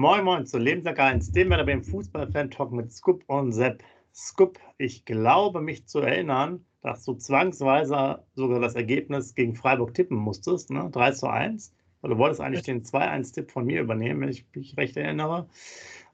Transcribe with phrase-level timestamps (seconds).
[0.00, 3.82] Moin Moin zu Lebensjahr 1, dem wir beim Fußballfan-Talk mit Scoop und Sepp.
[4.14, 10.16] Scoop, ich glaube mich zu erinnern, dass du zwangsweise sogar das Ergebnis gegen Freiburg tippen
[10.16, 10.88] musstest, ne?
[10.90, 11.74] 3 zu 1.
[12.00, 15.50] Du wolltest eigentlich den 2-1-Tipp von mir übernehmen, wenn ich mich recht erinnere.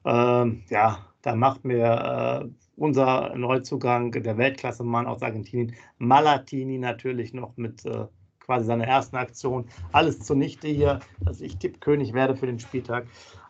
[0.04, 7.56] Ähm, ja, da macht mir äh, unser Neuzugang, der Weltklasse-Mann aus Argentinien, Malatini natürlich noch
[7.56, 8.06] mit äh,
[8.46, 9.66] quasi seiner ersten Aktion.
[9.92, 13.06] Alles zunichte hier, dass ich Tippkönig werde für den Spieltag.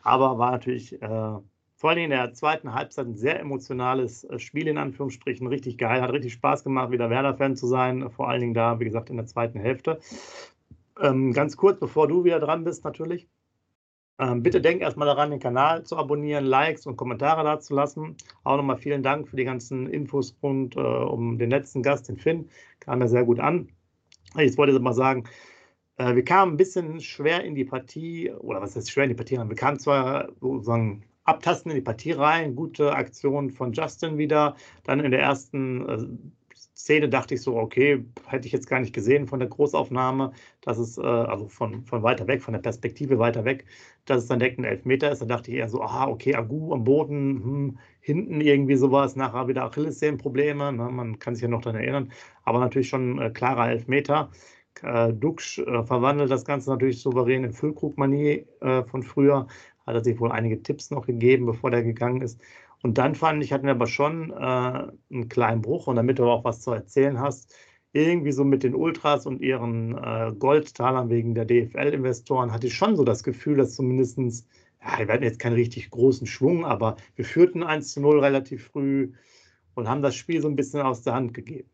[0.06, 1.38] Aber war natürlich äh,
[1.74, 5.48] vor allem in der zweiten Halbzeit ein sehr emotionales äh, Spiel in Anführungsstrichen.
[5.48, 8.08] Richtig geil, hat richtig Spaß gemacht, wieder Werder-Fan zu sein.
[8.10, 9.98] Vor allen Dingen da, wie gesagt, in der zweiten Hälfte.
[11.02, 13.26] Ähm, ganz kurz, bevor du wieder dran bist, natürlich.
[14.20, 18.16] Ähm, bitte denk erstmal daran, den Kanal zu abonnieren, Likes und Kommentare dazulassen.
[18.44, 22.16] Auch nochmal vielen Dank für die ganzen Infos rund äh, um den letzten Gast, den
[22.16, 22.48] Finn.
[22.78, 23.70] Kam ja sehr gut an.
[24.38, 25.24] Ich wollte mal sagen,
[25.98, 29.36] wir kamen ein bisschen schwer in die Partie, oder was heißt schwer in die Partie
[29.36, 29.48] rein?
[29.48, 34.56] Wir kamen zwar sozusagen abtasten in die Partie rein, gute Aktion von Justin wieder.
[34.84, 36.06] Dann in der ersten äh,
[36.76, 40.78] Szene dachte ich so, okay, hätte ich jetzt gar nicht gesehen von der Großaufnahme, dass
[40.78, 43.64] es, äh, also von, von weiter weg, von der Perspektive weiter weg,
[44.04, 45.22] dass es dann direkt ein Elfmeter ist.
[45.22, 49.48] Da dachte ich eher so, aha, okay, Agu am Boden, hm, hinten irgendwie sowas, nachher
[49.48, 52.12] wieder Achillessehnenprobleme, ne, man kann sich ja noch daran erinnern,
[52.44, 54.30] aber natürlich schon äh, klarer Elfmeter.
[54.82, 59.46] Äh, Duxch äh, verwandelt das Ganze natürlich souverän in Füllkrug-Manie äh, von früher,
[59.86, 62.40] hat er sich wohl einige Tipps noch gegeben, bevor der gegangen ist.
[62.82, 66.24] Und dann fand ich, hatten wir aber schon äh, einen kleinen Bruch und damit du
[66.24, 67.54] auch was zu erzählen hast,
[67.92, 72.96] irgendwie so mit den Ultras und ihren äh, Goldtalern wegen der DFL-Investoren hatte ich schon
[72.96, 77.24] so das Gefühl, dass zumindest, ja, wir hatten jetzt keinen richtig großen Schwung, aber wir
[77.24, 79.12] führten 1 zu 0 relativ früh
[79.74, 81.68] und haben das Spiel so ein bisschen aus der Hand gegeben.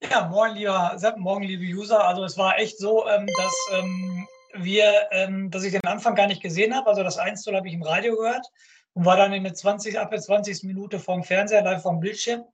[0.00, 2.06] Ja, moin, lieber Sepp, morgen, liebe User.
[2.06, 6.28] Also es war echt so, ähm, dass ähm, wir, ähm, dass ich den Anfang gar
[6.28, 6.86] nicht gesehen habe.
[6.86, 8.46] Also das 1 habe ich im Radio gehört
[8.94, 10.62] und war dann in der 20, ab der 20.
[10.62, 12.44] Minute vom Fernseher, live vom Bildschirm.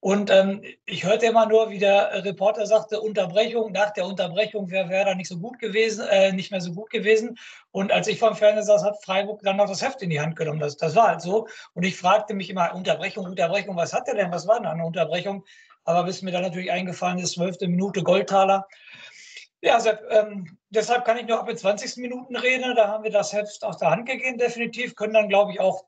[0.00, 4.88] Und ähm, ich hörte immer nur, wie der Reporter sagte, Unterbrechung, nach der Unterbrechung wäre
[4.88, 7.36] Werder nicht so gut gewesen, äh, nicht mehr so gut gewesen.
[7.70, 10.36] Und als ich vom Fernseher saß, hat Freiburg dann noch das Heft in die Hand
[10.36, 10.60] genommen.
[10.60, 11.46] Das, das war halt so.
[11.74, 14.32] Und ich fragte mich immer, Unterbrechung, Unterbrechung, was hat der denn?
[14.32, 15.44] Was war denn eine Unterbrechung?
[15.88, 18.68] Aber bis mir dann natürlich eingefallen ist, zwölfte Minute Goldtaler.
[19.62, 21.96] Ja, Sepp, ähm, deshalb kann ich nur ab den 20.
[21.96, 22.76] Minuten reden.
[22.76, 24.94] Da haben wir das Heft aus der Hand gegeben, definitiv.
[24.96, 25.86] Können dann, glaube ich, auch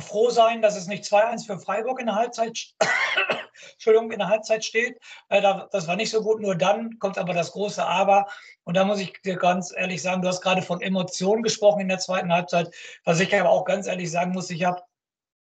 [0.00, 2.58] froh sein, dass es nicht 2-1 für Freiburg in der Halbzeit,
[3.74, 4.98] Entschuldigung, in der Halbzeit steht.
[5.28, 6.40] Äh, das war nicht so gut.
[6.40, 8.28] Nur dann kommt aber das große Aber.
[8.64, 11.88] Und da muss ich dir ganz ehrlich sagen, du hast gerade von Emotionen gesprochen in
[11.88, 12.74] der zweiten Halbzeit.
[13.04, 14.80] Was ich aber auch ganz ehrlich sagen muss, ich habe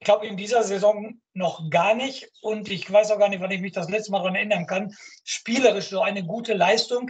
[0.04, 2.30] ich glaube, in dieser Saison noch gar nicht.
[2.42, 4.94] Und ich weiß auch gar nicht, wann ich mich das letzte Mal daran erinnern kann.
[5.24, 7.10] Spielerisch so eine gute Leistung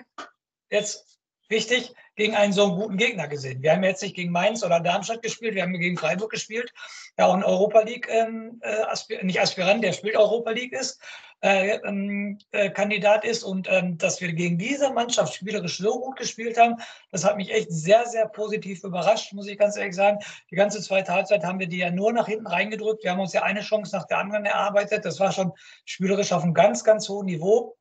[0.70, 1.18] jetzt
[1.50, 3.62] wichtig, gegen einen so guten Gegner gesehen.
[3.62, 6.72] Wir haben jetzt nicht gegen Mainz oder Darmstadt gespielt, wir haben gegen Freiburg gespielt,
[7.18, 11.00] der auch ein Europa League, ähm, äh, Aspir nicht Aspirant, der spielt Europa League ist,
[11.44, 16.16] äh, ähm, äh, Kandidat ist und ähm, dass wir gegen diese Mannschaft spielerisch so gut
[16.16, 16.78] gespielt haben,
[17.12, 20.20] das hat mich echt sehr, sehr positiv überrascht, muss ich ganz ehrlich sagen.
[20.52, 23.04] Die ganze zweite Halbzeit haben wir die ja nur nach hinten reingedrückt.
[23.04, 25.04] Wir haben uns ja eine Chance nach der anderen erarbeitet.
[25.04, 25.52] Das war schon
[25.84, 27.76] spielerisch auf einem ganz, ganz hohen Niveau.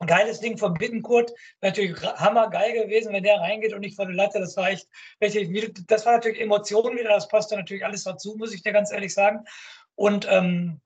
[0.00, 1.32] Geiles Ding von Bittenkurt.
[1.60, 4.40] Natürlich hammergeil gewesen, wenn der reingeht und nicht vor der Latte.
[4.40, 4.88] Das war echt.
[5.20, 7.10] Das war natürlich Emotionen wieder.
[7.10, 9.44] Das passte natürlich alles dazu, muss ich dir ganz ehrlich sagen.
[9.94, 10.80] Und ähm,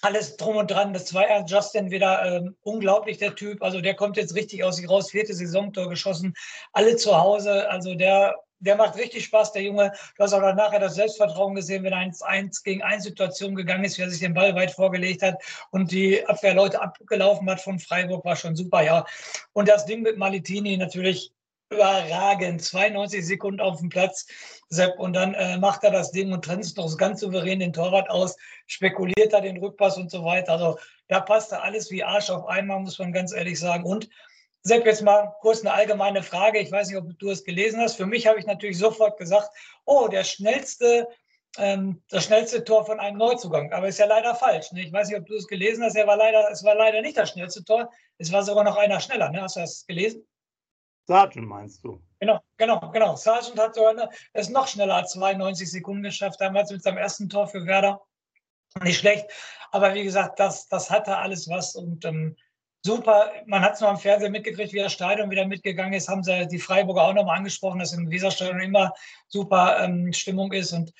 [0.00, 0.92] alles drum und dran.
[0.92, 3.62] Das war ja Justin wieder ähm, unglaublich, der Typ.
[3.62, 5.10] Also der kommt jetzt richtig aus sich raus.
[5.10, 6.34] Vierte Saisontor geschossen.
[6.72, 7.70] Alle zu Hause.
[7.70, 9.92] Also der der macht richtig Spaß, der Junge.
[10.16, 13.98] Du hast auch nachher das Selbstvertrauen gesehen, wenn er 1 gegen 1 Situation gegangen ist,
[13.98, 18.24] wie er sich den Ball weit vorgelegt hat und die Abwehrleute abgelaufen hat von Freiburg,
[18.24, 19.04] war schon super, ja.
[19.52, 21.32] Und das Ding mit Malitini natürlich
[21.72, 22.62] überragend.
[22.62, 24.26] 92 Sekunden auf dem Platz,
[24.68, 28.10] Sepp, und dann äh, macht er das Ding und trennt noch ganz souverän den Torwart
[28.10, 28.36] aus,
[28.66, 30.52] spekuliert er den Rückpass und so weiter.
[30.52, 33.84] Also da passt da alles wie Arsch auf einmal, muss man ganz ehrlich sagen.
[33.84, 34.08] Und
[34.64, 36.60] Sepp, jetzt mal kurz eine allgemeine Frage.
[36.60, 37.96] Ich weiß nicht, ob du es gelesen hast.
[37.96, 39.50] Für mich habe ich natürlich sofort gesagt,
[39.84, 41.08] oh, der schnellste,
[41.58, 43.72] ähm, das schnellste Tor von einem Neuzugang.
[43.72, 44.70] Aber ist ja leider falsch.
[44.70, 44.82] Ne?
[44.82, 45.96] Ich weiß nicht, ob du es gelesen hast.
[45.96, 47.90] Er war leider, es war leider nicht das schnellste Tor.
[48.18, 49.30] Es war sogar noch einer schneller.
[49.30, 49.42] Ne?
[49.42, 50.24] Hast du das gelesen?
[51.08, 52.00] Sargent meinst du?
[52.20, 53.16] Genau, genau, genau.
[53.16, 57.48] Sargent hat sogar es noch schneller als 92 Sekunden geschafft, damals mit seinem ersten Tor
[57.48, 58.00] für Werder.
[58.80, 59.26] Nicht schlecht.
[59.72, 61.74] Aber wie gesagt, das, das hatte alles was.
[61.74, 62.36] Und ähm,
[62.82, 63.32] super.
[63.46, 66.08] Man hat es noch am Fernsehen mitgekriegt, wie das Stadion wieder mitgegangen ist.
[66.08, 68.92] Haben sie die Freiburger auch nochmal angesprochen, dass im Weserstadion immer
[69.28, 70.72] super ähm, Stimmung ist.
[70.72, 70.92] Und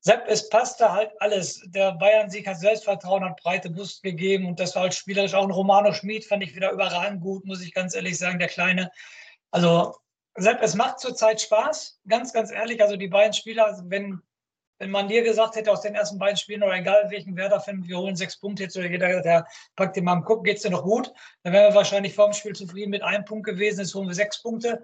[0.00, 1.62] Sepp, es passte halt alles.
[1.66, 5.52] Der Bayern-Sieg hat Selbstvertrauen, hat breite Brust gegeben und das war halt spielerisch auch ein
[5.52, 8.90] Romano Schmid, fand ich wieder überragend gut, muss ich ganz ehrlich sagen, der Kleine.
[9.52, 9.94] Also
[10.34, 12.82] Sepp, es macht zurzeit Spaß, ganz, ganz ehrlich.
[12.82, 14.20] Also die beiden Spieler, wenn,
[14.82, 17.98] wenn man dir gesagt hätte aus den ersten beiden Spielen oder egal welchen Werder-Fan, wir
[17.98, 19.46] holen sechs Punkte jetzt oder jeder, der
[19.76, 21.12] packt den mal am Guck, geht's dir noch gut?
[21.44, 23.78] Dann wären wir wahrscheinlich vor dem Spiel zufrieden mit einem Punkt gewesen.
[23.78, 24.82] Jetzt holen wir sechs Punkte.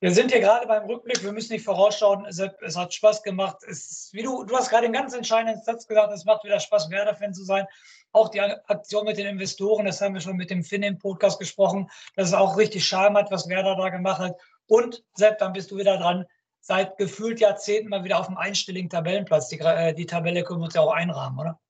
[0.00, 2.24] Wir sind hier gerade beim Rückblick, wir müssen nicht vorausschauen.
[2.24, 3.58] Es hat, es hat Spaß gemacht.
[3.68, 6.88] Es, wie du, du hast gerade den ganz entscheidenden Satz gesagt, es macht wieder Spaß,
[6.88, 7.66] Werder-Fan zu sein.
[8.12, 11.38] Auch die Aktion mit den Investoren, das haben wir schon mit dem Finn im Podcast
[11.38, 14.40] gesprochen, dass es auch richtig Charme hat, was Werder da gemacht hat.
[14.66, 16.24] Und Sepp, dann bist du wieder dran.
[16.60, 19.48] Seit gefühlt Jahrzehnten mal wieder auf dem einstelligen Tabellenplatz.
[19.48, 21.60] Die, äh, die Tabelle können wir uns ja auch einrahmen, oder?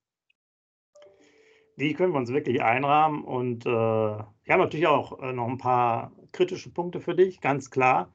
[1.77, 3.23] Die können wir uns wirklich einrahmen.
[3.23, 7.71] Und äh, wir haben natürlich auch äh, noch ein paar kritische Punkte für dich, ganz
[7.71, 8.13] klar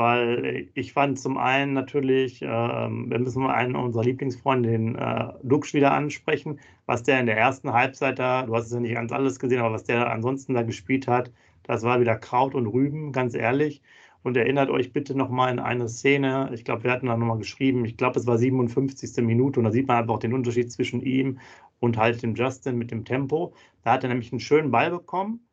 [0.00, 5.74] weil ich fand zum einen natürlich, äh, wir müssen einen unserer Lieblingsfreunde, den äh, Lux,
[5.74, 9.12] wieder ansprechen, was der in der ersten Halbzeit da, du hast es ja nicht ganz
[9.12, 11.30] alles gesehen, aber was der ansonsten da gespielt hat,
[11.64, 13.82] das war wieder Kraut und Rüben, ganz ehrlich.
[14.22, 17.84] Und erinnert euch bitte nochmal in eine Szene, ich glaube, wir hatten da nochmal geschrieben,
[17.84, 19.24] ich glaube, es war 57.
[19.24, 19.60] Minute.
[19.60, 21.38] Und da sieht man einfach auch den Unterschied zwischen ihm
[21.78, 23.54] und halt dem Justin mit dem Tempo.
[23.82, 25.48] Da hat er nämlich einen schönen Ball bekommen,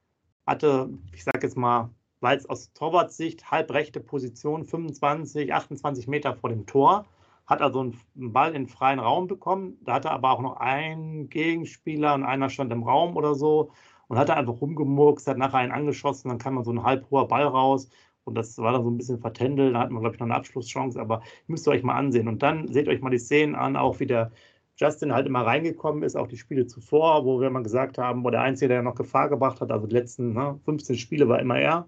[0.46, 6.50] hatte, ich sage jetzt mal, weil es aus Torwartsicht halbrechte Position 25, 28 Meter vor
[6.50, 7.06] dem Tor,
[7.46, 9.78] hat also einen Ball in freien Raum bekommen.
[9.82, 13.72] Da hatte aber auch noch einen Gegenspieler und einer stand im Raum oder so.
[14.10, 17.28] Und hat einfach rumgemurkst, hat nachher einen angeschossen, dann kam man so ein halb hoher
[17.28, 17.90] Ball raus
[18.28, 19.74] und das war dann so ein bisschen vertändelt.
[19.74, 22.28] Da hat man, glaube ich, noch eine Abschlusschance, aber müsst ihr euch mal ansehen.
[22.28, 24.32] Und dann seht euch mal die Szenen an, auch wie der
[24.78, 28.30] Justin halt immer reingekommen ist, auch die Spiele zuvor, wo wir mal gesagt haben, wo
[28.30, 31.58] der Einzige, der noch Gefahr gebracht hat, also die letzten ne, 15 Spiele war immer
[31.58, 31.88] er.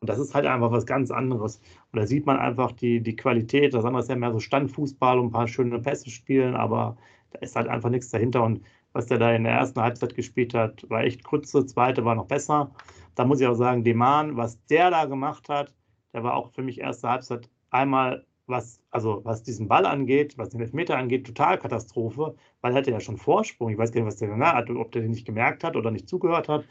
[0.00, 1.60] Und das ist halt einfach was ganz anderes.
[1.92, 3.72] Und da sieht man einfach die, die Qualität.
[3.72, 6.96] Das andere ist ja mehr so Standfußball und ein paar schöne Pässe spielen, aber
[7.30, 8.42] da ist halt einfach nichts dahinter.
[8.42, 8.60] Und
[8.92, 11.66] was der da in der ersten Halbzeit gespielt hat, war echt Krütze.
[11.66, 12.70] Zweite war noch besser.
[13.14, 15.74] Da muss ich auch sagen, Deman, was der da gemacht hat,
[16.12, 20.50] der war auch für mich erste Halbzeit einmal was, also was diesen Ball angeht, was
[20.50, 23.70] den Elfmeter angeht, total Katastrophe, weil er hatte ja schon Vorsprung.
[23.70, 25.90] Ich weiß gar nicht, was der danach hat, ob der den nicht gemerkt hat oder
[25.90, 26.64] nicht zugehört hat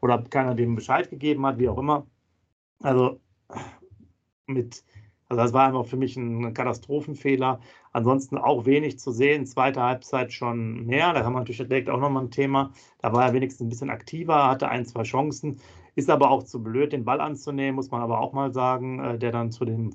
[0.00, 2.06] oder ob keiner dem Bescheid gegeben hat, wie auch immer.
[2.82, 3.20] Also
[4.46, 4.84] mit,
[5.28, 7.60] also das war einfach für mich ein Katastrophenfehler.
[7.92, 9.46] Ansonsten auch wenig zu sehen.
[9.46, 11.12] Zweite Halbzeit schon mehr.
[11.12, 12.72] Da haben wir natürlich direkt auch nochmal ein Thema.
[12.98, 15.60] Da war er wenigstens ein bisschen aktiver, hatte ein, zwei Chancen.
[15.94, 19.18] Ist aber auch zu blöd, den Ball anzunehmen, muss man aber auch mal sagen, äh,
[19.18, 19.90] der dann zu dem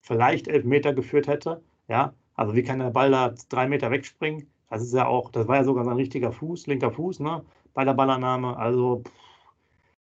[0.00, 1.62] vielleicht elf Meter geführt hätte.
[1.88, 4.48] Ja, also wie kann der Ball da drei Meter wegspringen?
[4.70, 7.44] Das ist ja auch, das war ja sogar sein richtiger Fuß, linker Fuß, ne?
[7.74, 8.56] Bei der Ballannahme.
[8.56, 9.12] Also pff,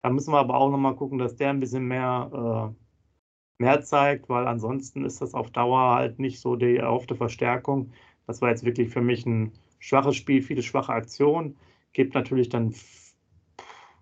[0.02, 4.30] da müssen wir aber auch nochmal gucken, dass der ein bisschen mehr, äh, mehr zeigt,
[4.30, 7.92] weil ansonsten ist das auf Dauer halt nicht so die erhoffte Verstärkung.
[8.28, 11.58] Das war jetzt wirklich für mich ein schwaches Spiel, viele schwache Aktionen.
[11.94, 12.74] Gibt natürlich dann,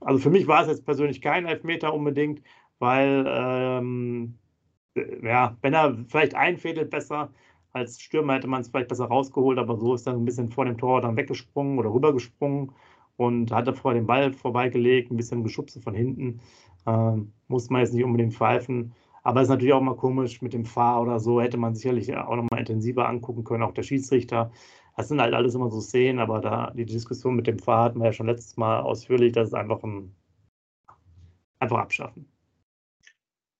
[0.05, 2.41] also für mich war es jetzt persönlich kein Elfmeter unbedingt,
[2.79, 4.37] weil, ähm,
[5.23, 7.31] ja, wenn er vielleicht einfädelt besser,
[7.73, 10.65] als Stürmer hätte man es vielleicht besser rausgeholt, aber so ist er ein bisschen vor
[10.65, 12.71] dem Tor dann weggesprungen oder rübergesprungen
[13.17, 16.39] und hatte vorher den Ball vorbeigelegt, ein bisschen geschubst von hinten.
[16.87, 18.93] Ähm, muss man jetzt nicht unbedingt pfeifen.
[19.23, 22.15] Aber es ist natürlich auch mal komisch mit dem Fahr oder so, hätte man sicherlich
[22.15, 24.51] auch noch mal intensiver angucken können, auch der Schiedsrichter.
[24.95, 27.99] Das sind halt alles immer so Szenen, aber da die Diskussion mit dem Fahr hatten
[27.99, 30.15] wir ja schon letztes Mal ausführlich, das ist einfach ein
[31.59, 32.29] einfach abschaffen.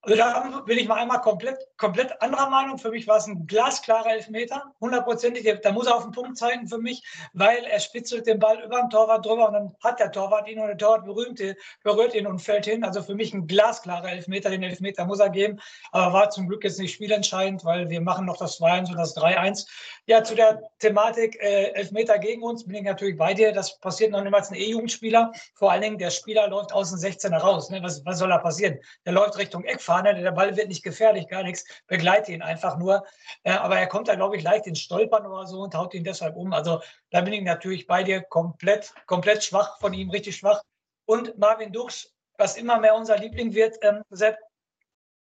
[0.06, 2.78] Also da bin ich mal einmal komplett, komplett anderer Meinung.
[2.78, 5.52] Für mich war es ein glasklarer Elfmeter, hundertprozentig.
[5.64, 8.82] Da muss er auf den Punkt zeigen für mich, weil er spitzelt den Ball über
[8.82, 11.42] den Torwart drüber und dann hat der Torwart ihn und der Torwart berühmt,
[11.84, 12.84] berührt ihn und fällt hin.
[12.84, 14.52] Also für mich ein glasklarer Elfmeter.
[14.52, 15.60] Den Elfmeter muss er geben,
[15.92, 19.18] aber war zum Glück jetzt nicht spielentscheidend, weil wir machen noch das 2-1 und das
[19.18, 19.66] 3-1.
[20.08, 23.52] Ja, zu der Thematik äh, Elfmeter gegen uns bin ich natürlich bei dir.
[23.52, 25.32] Das passiert noch niemals ein E-Jugendspieler.
[25.56, 27.72] Vor allen Dingen, der Spieler läuft aus dem 16er raus.
[27.72, 27.82] Ne?
[27.82, 28.80] Was, was soll da passieren?
[29.04, 33.04] Der läuft Richtung Eckfahne, der Ball wird nicht gefährlich, gar nichts, begleite ihn einfach nur.
[33.42, 36.04] Äh, aber er kommt da, glaube ich, leicht ins Stolpern oder so und haut ihn
[36.04, 36.54] deshalb um.
[36.54, 40.62] Also da bin ich natürlich bei dir komplett, komplett schwach von ihm, richtig schwach.
[41.06, 44.38] Und Marvin Duchs, was immer mehr unser Liebling wird, ähm, Sepp,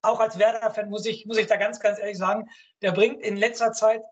[0.03, 2.49] auch als Werder-Fan muss ich, muss ich da ganz, ganz ehrlich sagen,
[2.83, 4.03] der bringt in letzter Zeit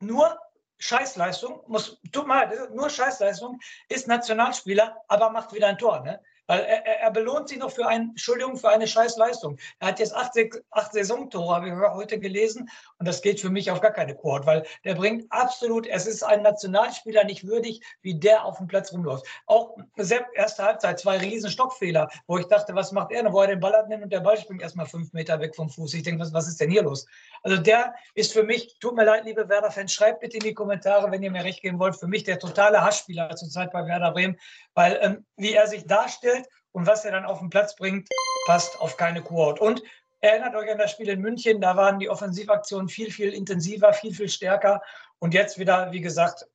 [0.00, 0.38] nur
[0.78, 6.00] Scheißleistung, muss, tut mal, nur Scheißleistung, ist Nationalspieler, aber macht wieder ein Tor.
[6.00, 6.20] Ne?
[6.50, 9.56] Weil er, er, belohnt sich noch für ein, Entschuldigung, für eine Scheißleistung.
[9.78, 10.32] Er hat jetzt acht,
[10.72, 12.68] acht Saisontore, habe ich heute gelesen.
[12.98, 16.24] Und das geht für mich auf gar keine Quote, weil der bringt absolut, es ist
[16.24, 19.26] ein Nationalspieler nicht würdig, wie der auf dem Platz rumläuft.
[19.46, 23.42] Auch Sepp, erste Halbzeit, zwei riesen Stockfehler, wo ich dachte, was macht er denn, wo
[23.42, 25.94] er den Ball abnimmt und der Ball springt erstmal fünf Meter weg vom Fuß.
[25.94, 27.06] Ich denke, was, was ist denn hier los?
[27.44, 31.12] Also der ist für mich, tut mir leid, liebe Werder-Fans, schreibt bitte in die Kommentare,
[31.12, 34.36] wenn ihr mir recht geben wollt, für mich der totale Hassspieler zurzeit bei Werder Bremen,
[34.74, 36.39] weil ähm, wie er sich darstellt,
[36.72, 38.08] und was er dann auf den Platz bringt,
[38.46, 39.60] passt auf keine Kuhhaut.
[39.60, 39.82] Und
[40.22, 44.12] Erinnert euch an das Spiel in München, da waren die Offensivaktionen viel, viel intensiver, viel,
[44.14, 44.82] viel stärker.
[45.18, 46.46] Und jetzt wieder, wie gesagt,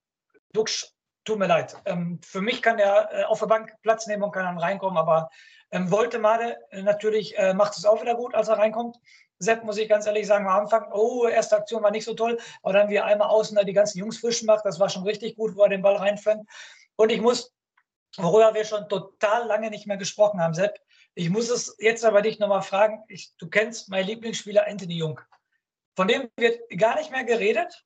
[0.54, 0.94] Duxch,
[1.24, 1.76] tut mir leid.
[1.86, 5.00] Ähm, für mich kann er äh, auf der Bank Platz nehmen und kann dann reinkommen,
[5.00, 5.32] aber
[5.72, 8.98] ähm, Woltemade äh, natürlich äh, macht es auch wieder gut, als er reinkommt.
[9.40, 12.38] Sepp, muss ich ganz ehrlich sagen, am Anfang, oh, erste Aktion war nicht so toll,
[12.62, 15.04] aber dann wie er einmal außen da die ganzen Jungs frisch macht, das war schon
[15.04, 16.48] richtig gut, wo er den Ball reinfängt.
[16.96, 17.52] Und ich muss,
[18.18, 20.80] worüber wir schon total lange nicht mehr gesprochen haben, Sepp,
[21.14, 25.20] ich muss es jetzt aber dich nochmal fragen, ich, du kennst meinen Lieblingsspieler Anthony Jung.
[25.96, 27.86] Von dem wird gar nicht mehr geredet,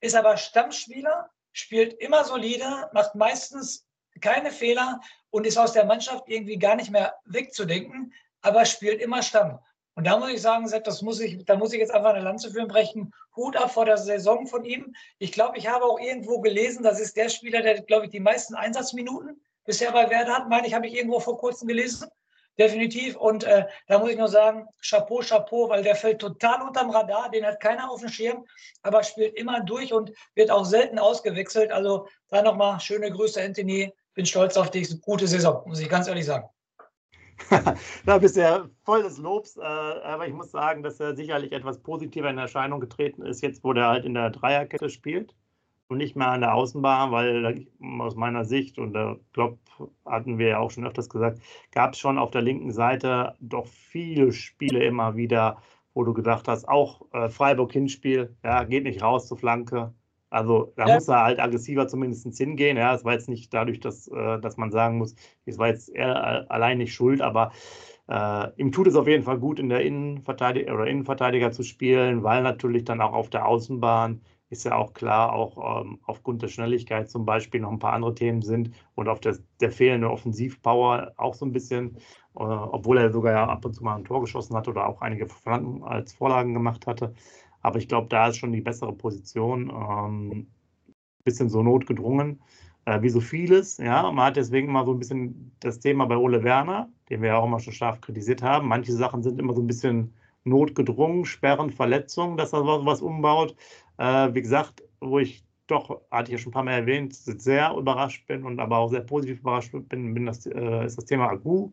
[0.00, 3.84] ist aber Stammspieler, spielt immer solide, macht meistens
[4.20, 9.22] keine Fehler und ist aus der Mannschaft irgendwie gar nicht mehr wegzudenken, aber spielt immer
[9.22, 9.58] Stamm.
[9.94, 12.22] Und da muss ich sagen, Sepp, das muss ich, da muss ich jetzt einfach eine
[12.22, 13.12] Lanze für ihn brechen.
[13.34, 14.94] Hut ab vor der Saison von ihm.
[15.18, 18.20] Ich glaube, ich habe auch irgendwo gelesen, das ist der Spieler, der, glaube ich, die
[18.20, 22.08] meisten Einsatzminuten bisher bei Werder hat, meine ich, habe ich irgendwo vor kurzem gelesen.
[22.58, 23.16] Definitiv.
[23.16, 27.30] Und äh, da muss ich nur sagen, Chapeau, Chapeau, weil der fällt total unterm Radar,
[27.30, 28.46] den hat keiner auf dem Schirm,
[28.82, 31.70] aber spielt immer durch und wird auch selten ausgewechselt.
[31.70, 33.92] Also da nochmal schöne Grüße, Anthony.
[34.14, 35.00] Bin stolz auf dich.
[35.02, 36.48] Gute Saison, muss ich ganz ehrlich sagen.
[38.06, 41.52] da bist du ja voll des Lobs, äh, aber ich muss sagen, dass er sicherlich
[41.52, 45.34] etwas positiver in Erscheinung getreten ist, jetzt wo der halt in der Dreierkette spielt
[45.88, 47.66] und nicht mehr an der Außenbahn, weil
[47.98, 49.58] aus meiner Sicht, und da glaube
[50.04, 51.40] hatten wir ja auch schon öfters gesagt,
[51.72, 55.62] gab es schon auf der linken Seite doch viele Spiele immer wieder,
[55.94, 59.94] wo du gedacht hast, auch äh, Freiburg-Hinspiel, ja, geht nicht raus zur Flanke,
[60.30, 60.94] also da ja.
[60.94, 62.76] muss er halt aggressiver zumindest hingehen.
[62.76, 65.14] Ja, es war jetzt nicht dadurch, dass, äh, dass man sagen muss,
[65.46, 67.52] es war jetzt er allein nicht schuld, aber
[68.08, 72.22] äh, ihm tut es auf jeden Fall gut, in der Innenverteidiger oder Innenverteidiger zu spielen,
[72.22, 76.48] weil natürlich dann auch auf der Außenbahn ist ja auch klar, auch ähm, aufgrund der
[76.48, 81.12] Schnelligkeit zum Beispiel noch ein paar andere Themen sind und auf der, der fehlende Offensivpower
[81.16, 81.96] auch so ein bisschen,
[82.34, 85.02] äh, obwohl er sogar ja ab und zu mal ein Tor geschossen hat oder auch
[85.02, 87.14] einige Flanken als Vorlagen gemacht hatte.
[87.62, 89.70] Aber ich glaube, da ist schon die bessere Position.
[89.70, 90.46] Ähm,
[91.28, 92.40] bisschen so notgedrungen,
[92.86, 93.76] äh, wie so vieles.
[93.78, 97.30] Ja, man hat deswegen mal so ein bisschen das Thema bei Ole Werner, den wir
[97.30, 98.68] ja auch immer schon scharf kritisiert haben.
[98.68, 100.14] Manche Sachen sind immer so ein bisschen
[100.44, 103.54] notgedrungen, Sperren, Verletzungen, dass er sowas umbaut.
[103.98, 107.74] Äh, wie gesagt, wo ich doch, hatte ich ja schon ein paar Mal erwähnt, sehr
[107.76, 111.28] überrascht bin und aber auch sehr positiv überrascht bin, bin das, äh, ist das Thema
[111.28, 111.70] Agu.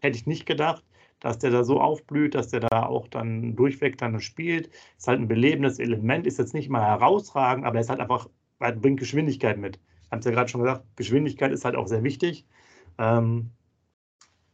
[0.00, 0.84] Hätte ich nicht gedacht
[1.20, 4.70] dass der da so aufblüht, dass der da auch dann durchweg dann spielt.
[4.98, 8.28] Ist halt ein belebendes Element, ist jetzt nicht mal herausragend, aber er ist halt einfach,
[8.58, 9.78] bringt Geschwindigkeit mit.
[10.04, 12.46] Ich habe es ja gerade schon gesagt, Geschwindigkeit ist halt auch sehr wichtig.
[12.98, 13.50] Ähm,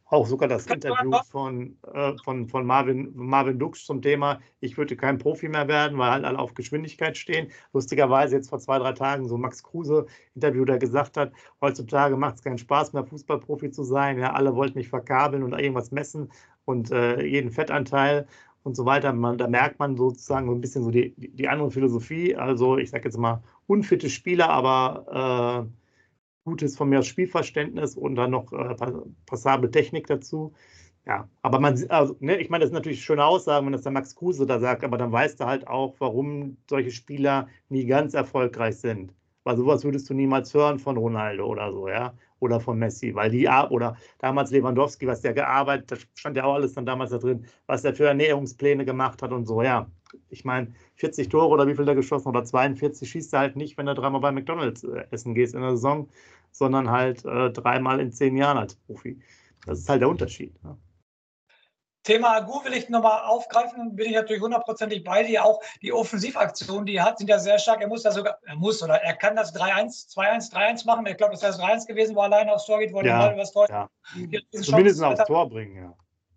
[0.09, 4.95] auch sogar das Interview von, äh, von, von Marvin, Marvin Dux zum Thema, ich würde
[4.95, 7.49] kein Profi mehr werden, weil halt alle auf Geschwindigkeit stehen.
[7.73, 12.35] Lustigerweise jetzt vor zwei, drei Tagen so Max Kruse Interview, der gesagt hat, heutzutage macht
[12.35, 14.17] es keinen Spaß mehr, Fußballprofi zu sein.
[14.17, 16.31] Ja, alle wollten mich verkabeln und irgendwas messen
[16.65, 18.27] und äh, jeden Fettanteil
[18.63, 19.11] und so weiter.
[19.13, 22.35] Man, da merkt man sozusagen so ein bisschen so die, die andere Philosophie.
[22.35, 25.86] Also ich sage jetzt mal unfitte Spieler, aber äh,
[26.47, 28.75] gutes von mir Spielverständnis und dann noch äh,
[29.25, 30.53] passable Technik dazu.
[31.05, 33.91] Ja, aber man, also, ne, ich meine, das sind natürlich schöne Aussagen, wenn das der
[33.91, 38.13] Max Kruse da sagt, aber dann weißt du halt auch, warum solche Spieler nie ganz
[38.13, 39.13] erfolgreich sind.
[39.43, 43.31] Weil sowas würdest du niemals hören von Ronaldo oder so, ja oder von Messi, weil
[43.31, 47.17] die oder damals Lewandowski, was der gearbeitet, da stand ja auch alles dann damals da
[47.17, 49.89] drin, was der für Ernährungspläne gemacht hat und so, ja.
[50.29, 53.77] Ich meine, 40 Tore oder wie viel der geschossen oder 42 schießt er halt nicht,
[53.77, 56.07] wenn du dreimal bei McDonalds äh, essen gehst in der Saison,
[56.51, 59.19] sondern halt äh, dreimal in zehn Jahren als Profi.
[59.65, 60.53] Das ist halt der Unterschied.
[60.63, 60.77] Ja.
[62.07, 65.43] Thema Agu will ich nochmal aufgreifen, bin ich natürlich hundertprozentig bei dir.
[65.43, 67.81] Auch die Offensivaktionen, die er hat, sind ja sehr stark.
[67.81, 71.05] Er muss da sogar, er muss oder er kann das 3-1, 2-1, 3-1 machen.
[71.05, 73.07] Ich glaube, das wäre das 3-1 gewesen, wo er alleine aufs Tor geht, wo er
[73.07, 73.89] ja, übers Tor ja.
[74.61, 75.93] Zumindest aufs Tor bringen, ja.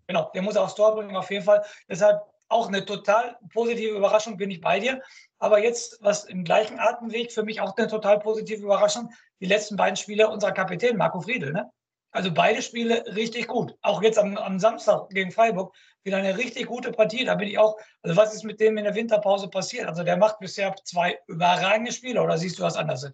[0.07, 1.63] Genau, der muss aufs Tor bringen, auf jeden Fall.
[1.89, 5.01] Deshalb auch eine total positive Überraschung, bin ich bei dir.
[5.39, 9.77] Aber jetzt, was im gleichen Atemweg für mich auch eine total positive Überraschung, die letzten
[9.77, 11.71] beiden Spiele unserer Kapitän, Marco Friedl, ne?
[12.11, 13.77] Also beide Spiele richtig gut.
[13.81, 17.23] Auch jetzt am, am, Samstag gegen Freiburg wieder eine richtig gute Partie.
[17.23, 19.87] Da bin ich auch, also was ist mit dem in der Winterpause passiert?
[19.87, 23.13] Also der macht bisher zwei überragende Spiele oder siehst du was anderes?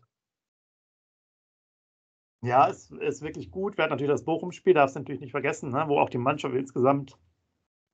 [2.41, 3.77] Ja, es ist wirklich gut.
[3.77, 5.85] Wir hatten natürlich das Bochum-Spiel, darfst du natürlich nicht vergessen, ne?
[5.87, 7.17] wo auch die Mannschaft insgesamt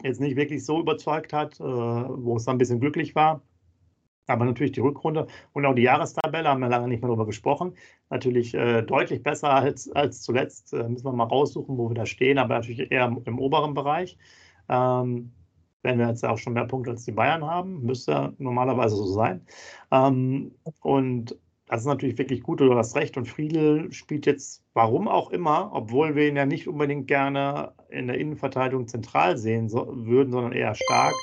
[0.03, 3.41] jetzt nicht wirklich so überzeugt hat, äh, wo es dann ein bisschen glücklich war.
[4.27, 7.73] Aber natürlich die Rückrunde und auch die Jahrestabelle, haben wir lange nicht mehr darüber gesprochen,
[8.09, 10.73] natürlich äh, deutlich besser als, als zuletzt.
[10.73, 13.73] Äh, müssen wir mal raussuchen, wo wir da stehen, aber natürlich eher im, im oberen
[13.73, 14.17] Bereich.
[14.69, 15.33] Ähm,
[15.81, 19.45] wenn wir jetzt auch schon mehr Punkte als die Bayern haben, müsste normalerweise so sein.
[19.91, 21.37] Ähm, und
[21.67, 23.17] das ist natürlich wirklich gut, du hast recht.
[23.17, 28.07] Und Friedel spielt jetzt, warum auch immer, obwohl wir ihn ja nicht unbedingt gerne in
[28.07, 31.13] der Innenverteidigung zentral sehen so, würden, sondern eher stark.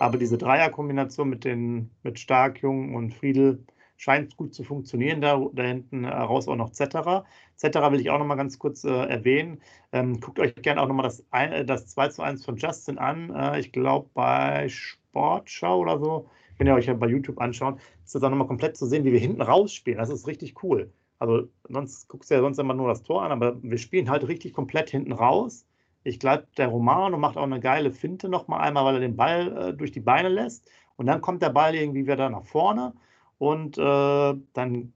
[0.00, 3.64] Aber diese Dreierkombination mit, den, mit Stark, Jung und Friedel
[3.96, 5.20] scheint gut zu funktionieren.
[5.20, 7.26] Da, da hinten raus auch noch Zetterer.
[7.56, 9.60] Zetterer will ich auch noch mal ganz kurz äh, erwähnen.
[9.92, 11.22] Ähm, guckt euch gerne auch noch mal das,
[11.66, 13.30] das 2 zu 1 von Justin an.
[13.34, 18.14] Äh, ich glaube bei Sportschau oder so könnt ihr euch ja bei YouTube anschauen, ist
[18.14, 19.98] das auch nochmal komplett zu sehen, wie wir hinten rausspielen.
[19.98, 20.92] Das ist richtig cool.
[21.18, 24.28] Also sonst guckst du ja sonst immer nur das Tor an, aber wir spielen halt
[24.28, 25.66] richtig komplett hinten raus.
[26.02, 29.56] Ich glaube, der Romano macht auch eine geile Finte nochmal einmal, weil er den Ball
[29.56, 30.70] äh, durch die Beine lässt.
[30.96, 32.94] Und dann kommt der Ball irgendwie wieder nach vorne.
[33.38, 34.92] Und äh, dann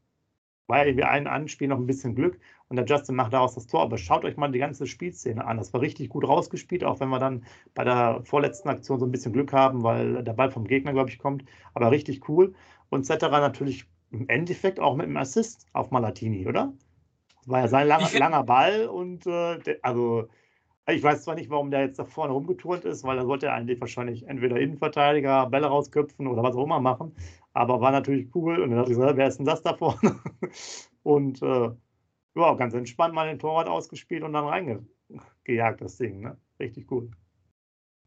[0.67, 3.67] war ja irgendwie ein Anspiel noch ein bisschen Glück und der Justin macht daraus das
[3.67, 3.83] Tor.
[3.83, 5.59] Aber schaut euch mal die ganze Spielszene an.
[5.59, 7.45] Das war richtig gut rausgespielt, auch wenn wir dann
[7.75, 11.11] bei der vorletzten Aktion so ein bisschen Glück haben, weil der Ball vom Gegner, glaube
[11.11, 11.45] ich, kommt.
[11.75, 12.55] Aber richtig cool.
[12.91, 16.73] Und Cetera natürlich im Endeffekt auch mit einem Assist auf Malatini, oder?
[17.41, 20.29] Das war ja sein langer, langer Ball und äh, also
[20.87, 23.55] ich weiß zwar nicht, warum der jetzt da vorne rumgeturnt ist, weil da sollte er
[23.55, 27.15] eigentlich wahrscheinlich entweder Innenverteidiger, Bälle rausköpfen oder was auch immer machen.
[27.55, 28.61] Aber war natürlich cool.
[28.61, 30.21] Und dann dachte ich so, wer ist denn das da vorne?
[31.03, 31.71] Und äh,
[32.37, 36.21] ja, ganz entspannt mal den Torwart ausgespielt und dann reingejagt, das Ding.
[36.21, 36.39] Ne?
[36.59, 37.11] Richtig cool.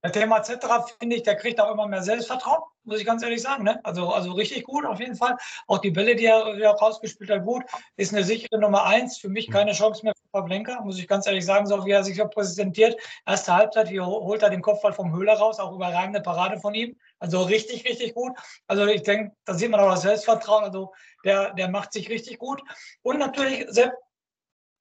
[0.03, 3.41] Der Thema Zetterer, finde ich, der kriegt auch immer mehr Selbstvertrauen, muss ich ganz ehrlich
[3.41, 3.63] sagen.
[3.63, 3.79] Ne?
[3.83, 5.35] Also, also richtig gut auf jeden Fall.
[5.65, 7.63] Auch die Bälle, die er, die er rausgespielt hat, gut.
[7.95, 9.17] Ist eine sichere Nummer eins.
[9.17, 12.03] Für mich keine Chance mehr für Pavlenka, muss ich ganz ehrlich sagen, so wie er
[12.03, 12.95] sich präsentiert.
[13.25, 16.95] Erste Halbzeit, hier holt er den Kopfball vom Höhler raus, auch überragende Parade von ihm.
[17.19, 18.37] Also richtig, richtig gut.
[18.67, 20.63] Also ich denke, da sieht man auch das Selbstvertrauen.
[20.63, 20.93] Also
[21.25, 22.61] der, der macht sich richtig gut.
[23.01, 23.93] Und natürlich, Sepp,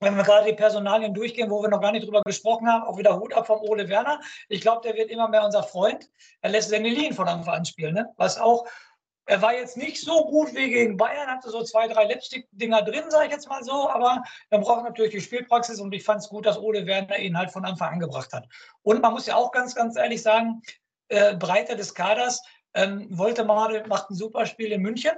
[0.00, 2.98] wenn wir gerade die Personalien durchgehen, wo wir noch gar nicht drüber gesprochen haben, auch
[2.98, 4.20] wieder Hut ab vom Ole Werner.
[4.48, 6.08] Ich glaube, der wird immer mehr unser Freund.
[6.42, 8.12] Er lässt Senelin von Anfang an spielen, ne?
[8.16, 8.66] was auch
[9.28, 13.10] er war jetzt nicht so gut wie gegen Bayern, hatte so zwei, drei Lipstick-Dinger drin,
[13.10, 16.28] sage ich jetzt mal so, aber er braucht natürlich die Spielpraxis und ich fand es
[16.28, 18.46] gut, dass Ole Werner ihn halt von Anfang an gebracht hat.
[18.82, 20.62] Und man muss ja auch ganz, ganz ehrlich sagen,
[21.08, 22.40] äh, Breite des Kaders,
[22.74, 25.14] ähm, Wollte macht ein super Spiel in München,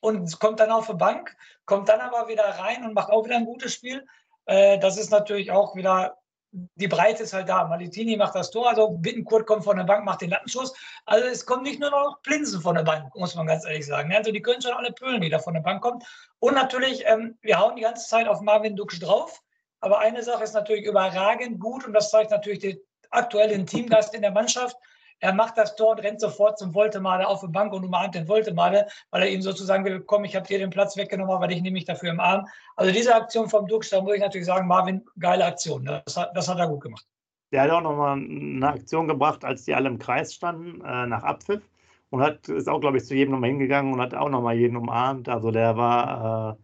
[0.00, 3.36] und kommt dann auf die Bank, kommt dann aber wieder rein und macht auch wieder
[3.36, 4.06] ein gutes Spiel.
[4.46, 6.16] Äh, das ist natürlich auch wieder,
[6.52, 7.66] die Breite ist halt da.
[7.66, 10.74] Malitini macht das Tor, also Bittenkurt kommt von der Bank, macht den Lattenschuss.
[11.06, 14.12] Also es kommt nicht nur noch Plinsen von der Bank, muss man ganz ehrlich sagen.
[14.12, 16.02] Also die können schon alle pölen, die da von der Bank kommen.
[16.38, 19.40] Und natürlich, ähm, wir hauen die ganze Zeit auf Marvin Duksch drauf.
[19.80, 22.78] Aber eine Sache ist natürlich überragend gut und das zeigt natürlich den
[23.10, 24.76] aktuellen Teamgeist in der Mannschaft.
[25.20, 28.26] Er macht das Tor und rennt sofort zum Voltemade auf die Bank und umarmt den
[28.26, 31.60] Voltemade, weil er ihm sozusagen will, komm, ich habe dir den Platz weggenommen, weil ich
[31.60, 32.46] nehme mich dafür im Arm.
[32.76, 35.84] Also diese Aktion vom Dux, da muss ich natürlich sagen, Marvin, geile Aktion.
[35.84, 37.06] Das hat, das hat er gut gemacht.
[37.52, 41.22] Der hat auch nochmal eine Aktion gebracht, als die alle im Kreis standen, äh, nach
[41.22, 41.62] Abpfiff.
[42.10, 44.76] Und hat, ist auch, glaube ich, zu jedem nochmal hingegangen und hat auch nochmal jeden
[44.76, 45.28] umarmt.
[45.28, 46.62] Also der war, äh,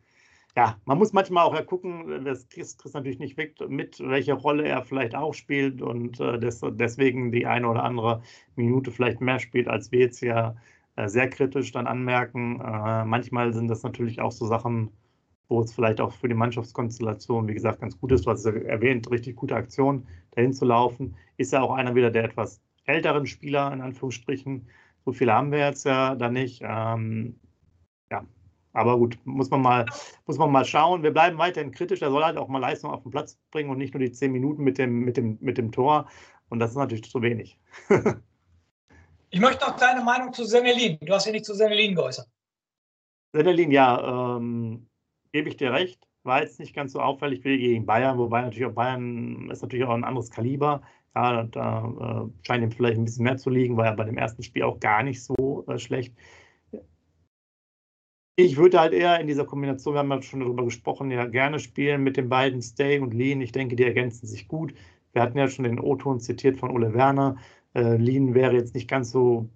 [0.56, 4.66] ja, man muss manchmal auch gucken, das kriegst, kriegst natürlich nicht weg, mit, welche Rolle
[4.66, 8.22] er vielleicht auch spielt und äh, des, deswegen die eine oder andere
[8.56, 10.56] Minute vielleicht mehr spielt, als wir jetzt ja
[10.96, 12.60] äh, sehr kritisch dann anmerken.
[12.60, 14.90] Äh, manchmal sind das natürlich auch so Sachen,
[15.48, 18.24] wo es vielleicht auch für die Mannschaftskonstellation, wie gesagt, ganz gut ist.
[18.24, 21.16] Du hast es erwähnt, richtig gute Aktion, dahin zu laufen.
[21.36, 24.68] Ist ja auch einer wieder der etwas älteren Spieler, in Anführungsstrichen.
[25.04, 26.62] So viele haben wir jetzt ja da nicht.
[26.64, 27.36] Ähm,
[28.76, 29.86] aber gut, muss man mal,
[30.26, 31.02] muss man mal schauen.
[31.02, 32.02] Wir bleiben weiterhin kritisch.
[32.02, 34.32] Er soll halt auch mal Leistung auf den Platz bringen und nicht nur die zehn
[34.32, 36.08] Minuten mit dem, mit dem, mit dem Tor.
[36.50, 37.58] Und das ist natürlich zu wenig.
[39.30, 40.98] ich möchte noch deine Meinung zu Senelin.
[41.00, 42.28] Du hast ja nicht zu Senelin geäußert.
[43.32, 44.86] Senelin, ja, ähm,
[45.32, 46.06] gebe ich dir recht.
[46.22, 49.86] War jetzt nicht ganz so auffällig wie gegen Bayern, wobei natürlich auch Bayern ist natürlich
[49.86, 50.82] auch ein anderes Kaliber.
[51.14, 54.18] Ja, da äh, scheint ihm vielleicht ein bisschen mehr zu liegen, war ja bei dem
[54.18, 56.14] ersten Spiel auch gar nicht so äh, schlecht.
[58.38, 61.58] Ich würde halt eher in dieser Kombination, wir haben ja schon darüber gesprochen, ja gerne
[61.58, 63.40] spielen mit den beiden Stay und Lean.
[63.40, 64.74] Ich denke, die ergänzen sich gut.
[65.14, 67.36] Wir hatten ja schon den O-Ton zitiert von Ole Werner.
[67.74, 69.48] Äh, Lean wäre jetzt nicht ganz so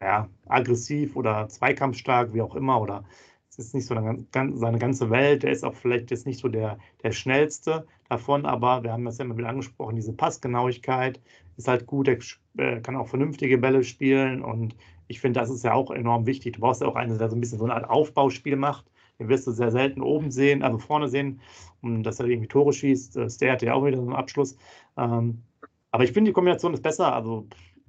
[0.00, 3.04] ja, aggressiv oder zweikampfstark, wie auch immer, oder
[3.48, 5.44] es ist nicht so eine, seine ganze Welt.
[5.44, 9.18] Er ist auch vielleicht jetzt nicht so der, der schnellste davon, aber wir haben das
[9.18, 11.20] ja immer wieder angesprochen, diese Passgenauigkeit
[11.56, 12.08] ist halt gut.
[12.08, 12.18] Er
[12.58, 14.74] äh, kann auch vernünftige Bälle spielen und
[15.08, 16.54] ich finde, das ist ja auch enorm wichtig.
[16.54, 18.86] Du brauchst ja auch einen, der so ein bisschen so eine Art Aufbauspiel macht.
[19.18, 21.40] Den wirst du sehr selten oben sehen, also vorne sehen,
[21.80, 23.16] und dass er irgendwie Tore schießt.
[23.16, 24.56] Äh, Stay hatte ja auch wieder so einen Abschluss.
[24.96, 25.42] Ähm,
[25.90, 27.14] aber ich finde, die Kombination ist besser.
[27.14, 27.46] Also,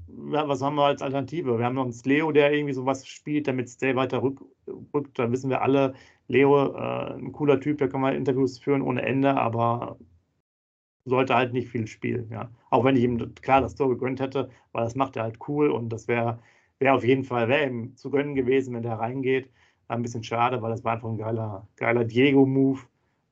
[0.08, 1.58] was haben wir als Alternative?
[1.58, 4.42] Wir haben uns Leo, der irgendwie sowas spielt, damit Stay weiter rück,
[4.94, 5.20] rückt.
[5.20, 5.94] Da wissen wir alle,
[6.28, 9.98] Leo, äh, ein cooler Typ, der kann mal Interviews führen ohne Ende, aber
[11.06, 12.30] sollte halt nicht viel spielen.
[12.32, 12.50] Ja.
[12.70, 15.70] Auch wenn ich ihm klar das Tor gegönnt hätte, weil das macht er halt cool
[15.72, 16.40] und das wäre
[16.80, 19.50] wäre auf jeden Fall, wäre ihm zu gönnen gewesen, wenn der reingeht.
[19.88, 22.82] War ein bisschen schade, weil das war einfach ein geiler, geiler Diego-Move,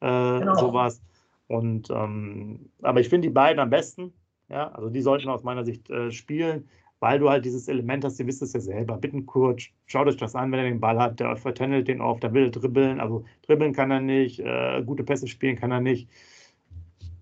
[0.01, 0.55] äh, genau.
[0.55, 1.01] sowas.
[1.47, 4.13] Und ähm, aber ich finde die beiden am besten.
[4.49, 8.19] Ja, also die sollten aus meiner Sicht äh, spielen, weil du halt dieses Element hast,
[8.19, 8.97] ihr wisst es ja selber.
[8.97, 12.34] Bittenkurt, schaut euch das an, wenn er den Ball hat, der vertändelt den oft, der
[12.34, 16.10] will dribbeln, also dribbeln kann er nicht, äh, gute Pässe spielen kann er nicht.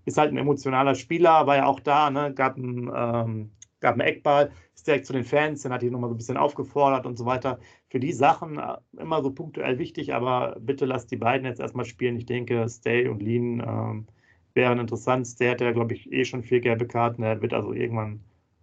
[0.04, 2.32] Ist halt ein emotionaler Spieler, war ja auch da, ne?
[2.34, 3.50] gab einen, ähm,
[3.84, 6.36] gab einen Eckball, ist direkt zu den Fans, dann hat die nochmal so ein bisschen
[6.36, 7.58] aufgefordert und so weiter.
[7.90, 11.84] Für die Sachen äh, immer so punktuell wichtig, aber bitte lasst die beiden jetzt erstmal
[11.84, 12.16] spielen.
[12.16, 14.06] Ich denke, Stay und Lean ähm,
[14.54, 15.26] wären interessant.
[15.26, 17.22] Stay hat ja, glaube ich, eh schon vier gelbe Karten.
[17.22, 18.20] Er wird also irgendwann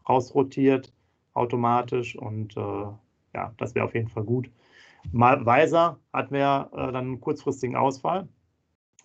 [0.10, 0.92] rausrotiert
[1.34, 2.86] automatisch und äh,
[3.34, 4.52] ja, das wäre auf jeden Fall gut.
[5.12, 8.28] Mal Weiser hatten wir äh, dann einen kurzfristigen Ausfall.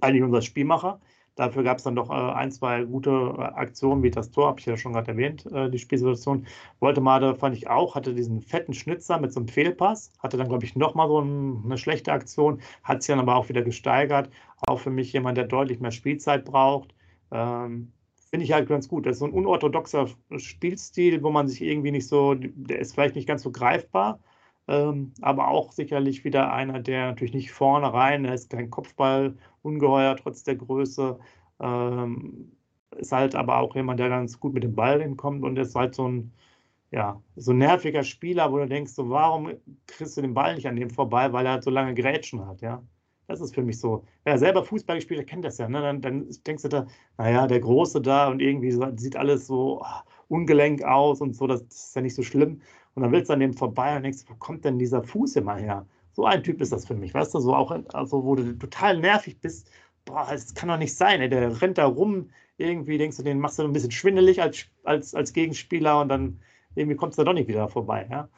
[0.01, 1.01] Eigentlich unser Spielmacher.
[1.37, 4.61] Dafür gab es dann doch äh, ein, zwei gute äh, Aktionen, wie das Tor, habe
[4.61, 6.47] ich ja schon gerade erwähnt, äh, die Spielsituation.
[6.81, 10.65] Woltemade fand ich auch, hatte diesen fetten Schnitzer mit so einem Fehlpass, hatte dann, glaube
[10.65, 14.31] ich, nochmal so ein, eine schlechte Aktion, hat sich dann aber auch wieder gesteigert.
[14.67, 16.95] Auch für mich jemand, der deutlich mehr Spielzeit braucht.
[17.31, 17.93] Ähm,
[18.31, 19.07] Finde ich halt ganz gut.
[19.07, 23.15] Das ist so ein unorthodoxer Spielstil, wo man sich irgendwie nicht so, der ist vielleicht
[23.15, 24.21] nicht ganz so greifbar,
[24.69, 30.17] ähm, aber auch sicherlich wieder einer, der natürlich nicht vorne rein, ist kein Kopfball ungeheuer
[30.17, 31.19] trotz der Größe.
[31.61, 32.53] Ähm,
[32.97, 35.95] ist halt aber auch jemand, der ganz gut mit dem Ball hinkommt und ist halt
[35.95, 36.33] so ein,
[36.91, 39.53] ja, so ein nerviger Spieler, wo du denkst, so, warum
[39.87, 42.61] kriegst du den Ball nicht an dem vorbei, weil er halt so lange Grätschen hat,
[42.63, 42.83] ja.
[43.29, 44.05] Das ist für mich so.
[44.25, 45.69] Wer selber Fußball gespielt hat, kennt das ja.
[45.69, 45.81] Ne?
[45.81, 46.87] Dann, dann, denkst du da,
[47.19, 49.85] naja, der Große da und irgendwie sieht alles so oh,
[50.29, 52.61] ungelenk aus und so, das, ist ja nicht so schlimm.
[52.97, 55.57] Und dann willst du an dem vorbei und denkst, wo kommt denn dieser Fuß immer
[55.57, 55.87] her?
[56.13, 58.99] So ein Typ ist das für mich, weißt du, so auch, also wo du total
[58.99, 59.71] nervig bist,
[60.07, 61.29] boah, das kann doch nicht sein, ey.
[61.29, 65.15] der rennt da rum, irgendwie denkst du, den machst du ein bisschen schwindelig als, als,
[65.15, 66.41] als Gegenspieler und dann
[66.75, 68.31] irgendwie kommst du da doch nicht wieder vorbei, ja.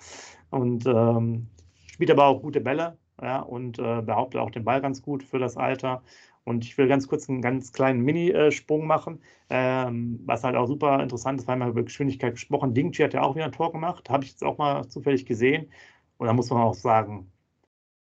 [0.51, 1.47] Und ähm,
[1.87, 5.39] spielt aber auch gute Bälle, ja, und äh, behauptet auch den Ball ganz gut für
[5.39, 6.03] das Alter.
[6.49, 11.03] Und ich will ganz kurz einen ganz kleinen Mini-Sprung machen, ähm, was halt auch super
[11.03, 12.75] interessant ist, weil wir über Geschwindigkeit gesprochen.
[12.75, 15.71] Dingchi hat ja auch wieder ein Tor gemacht, habe ich jetzt auch mal zufällig gesehen.
[16.19, 17.31] Und da muss man auch sagen,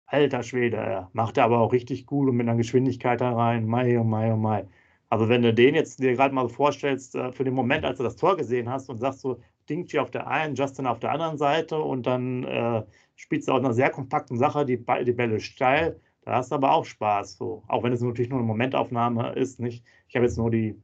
[0.07, 3.65] alter Schwede, macht er aber auch richtig gut und mit einer Geschwindigkeit da rein.
[3.67, 4.67] Mai, oh mai, oh mai.
[5.09, 8.03] Also wenn du den jetzt dir gerade mal vorstellst, äh, für den Moment, als du
[8.03, 11.37] das Tor gesehen hast und sagst so, Dingchi auf der einen, Justin auf der anderen
[11.37, 12.83] Seite und dann äh,
[13.15, 16.73] spielst du auch eine sehr kompakten Sache, die, die Bälle steil, da hast du aber
[16.73, 17.37] auch Spaß.
[17.37, 17.63] So.
[17.69, 19.85] Auch wenn es natürlich nur eine Momentaufnahme ist, nicht.
[20.09, 20.75] Ich habe jetzt nur die,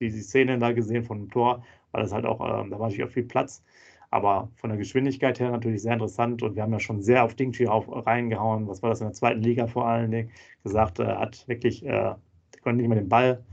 [0.00, 2.88] die, die Szene da gesehen von dem Tor, weil das halt auch, äh, da war
[2.88, 3.62] natürlich auch viel Platz.
[4.08, 7.34] Aber von der Geschwindigkeit her natürlich sehr interessant und wir haben ja schon sehr auf
[7.34, 8.66] Dingchi auf, reingehauen.
[8.66, 10.30] Was war das in der zweiten Liga vor allen Dingen?
[10.62, 12.14] Gesagt, er äh, hat wirklich, äh,
[12.62, 13.44] konnte nicht mehr den Ball,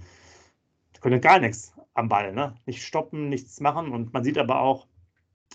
[0.94, 2.56] der konnte gar nichts am Ball, ne?
[2.66, 3.92] Nicht stoppen, nichts machen.
[3.92, 4.88] Und man sieht aber auch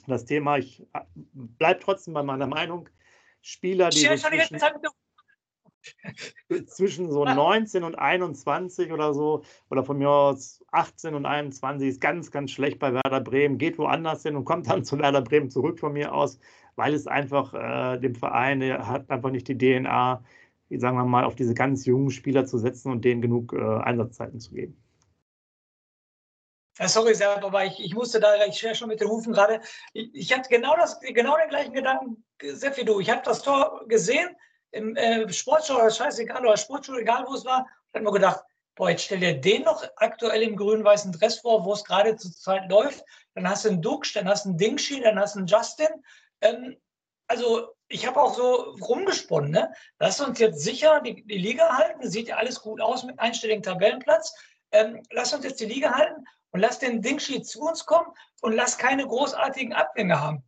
[0.06, 1.00] das Thema, ich äh,
[1.32, 2.90] bleibe trotzdem bei meiner Meinung,
[3.40, 4.00] Spieler, die.
[4.00, 4.58] So zwischen,
[6.66, 12.00] zwischen so 19 und 21 oder so, oder von mir aus 18 und 21 ist
[12.00, 15.50] ganz, ganz schlecht bei Werder Bremen, geht woanders hin und kommt dann zu Werder Bremen
[15.50, 16.38] zurück von mir aus,
[16.76, 20.22] weil es einfach äh, dem Verein hat einfach nicht die DNA,
[20.70, 24.40] sagen wir mal, auf diese ganz jungen Spieler zu setzen und denen genug äh, Einsatzzeiten
[24.40, 24.76] zu geben.
[26.76, 29.60] Sorry, Serb, aber ich, ich musste da, ich schwer schon mit den Hufen gerade.
[29.92, 32.98] Ich, ich hatte genau, das, genau den gleichen Gedanken, Sepp, wie du.
[32.98, 34.28] Ich habe das Tor gesehen,
[34.74, 38.90] im äh, Sportschau, scheißegal, oder Sportschule, egal wo es war, ich habe mir gedacht, boah,
[38.90, 42.68] jetzt stell dir den noch aktuell im grün-weißen Dress vor, wo es gerade zur Zeit
[42.68, 43.04] läuft.
[43.34, 45.88] Dann hast du einen Dux, dann hast du einen Dingshi, dann hast du einen Justin.
[46.40, 46.76] Ähm,
[47.28, 49.72] also ich habe auch so rumgesponnen, ne?
[49.98, 53.62] Lass uns jetzt sicher die, die Liga halten, sieht ja alles gut aus mit einstelligen
[53.62, 54.34] Tabellenplatz.
[54.72, 58.08] Ähm, lass uns jetzt die Liga halten und lass den Dingshi zu uns kommen
[58.42, 60.44] und lass keine großartigen Abgänge haben.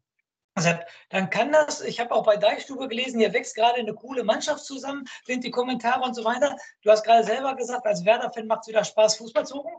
[0.57, 0.71] Also,
[1.11, 4.64] dann kann das, ich habe auch bei Deichstube gelesen, hier wächst gerade eine coole Mannschaft
[4.64, 6.57] zusammen, sind die Kommentare und so weiter.
[6.81, 9.79] Du hast gerade selber gesagt, als Werder-Fan macht es wieder Spaß, Fußball zu gucken.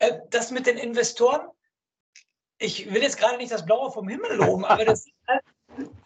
[0.00, 1.48] Äh, das mit den Investoren,
[2.58, 5.44] ich will jetzt gerade nicht das Blaue vom Himmel loben, aber das ist halt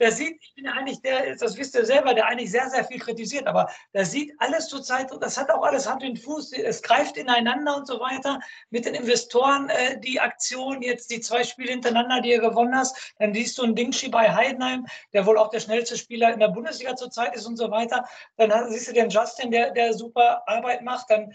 [0.00, 2.98] der sieht, ich bin eigentlich der, das wisst ihr selber, der eigentlich sehr, sehr viel
[2.98, 7.16] kritisiert, aber der sieht alles zurzeit, das hat auch alles Hand und Fuß, es greift
[7.16, 8.40] ineinander und so weiter.
[8.70, 13.14] Mit den Investoren, äh, die Aktion, jetzt die zwei Spiele hintereinander, die ihr gewonnen hast,
[13.18, 16.48] dann siehst du einen Dingshi bei Heidenheim, der wohl auch der schnellste Spieler in der
[16.48, 18.04] Bundesliga zurzeit ist und so weiter.
[18.37, 21.33] Dann siehst du den Justin, der, der super Arbeit macht, dann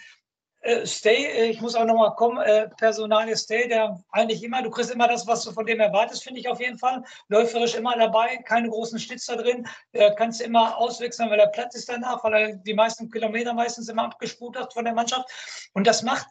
[0.66, 4.72] äh, Stay, äh, ich muss auch nochmal kommen, äh, Personalie Stay, der eigentlich immer, du
[4.72, 7.04] kriegst immer das, was du von dem erwartest, finde ich auf jeden Fall.
[7.28, 9.68] Läuferisch immer dabei, keine großen Stitzer drin.
[9.94, 13.54] Der kannst du immer auswechseln, weil er platt ist danach, weil er die meisten Kilometer
[13.54, 15.30] meistens immer abgespult hat von der Mannschaft.
[15.74, 16.28] Und das macht